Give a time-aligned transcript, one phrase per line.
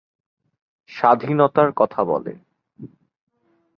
[0.89, 2.33] স্বাধীনতার কথা বলে